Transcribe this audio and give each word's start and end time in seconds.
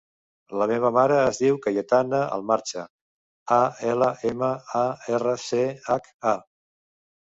La 0.61 0.67
meva 0.69 0.89
mare 0.95 1.17
es 1.25 1.39
diu 1.41 1.59
Cayetana 1.65 2.23
Almarcha: 2.39 2.87
a, 3.61 3.63
ela, 3.93 4.11
ema, 4.33 4.53
a, 4.85 4.85
erra, 5.19 5.41
ce, 5.49 5.65
hac, 5.91 6.15
a. 6.37 6.39